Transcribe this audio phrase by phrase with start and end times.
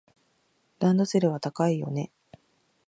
[0.79, 2.11] ランドセルは高いよね。